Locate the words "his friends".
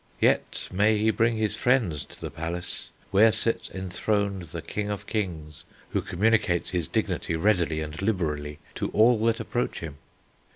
1.37-2.03